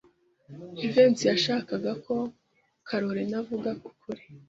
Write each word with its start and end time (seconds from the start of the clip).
Jivency 0.77 1.23
yashakaga 1.31 1.91
ko 2.05 2.15
Kalorina 2.87 3.35
avuga 3.41 3.69
ukuri. 3.89 4.23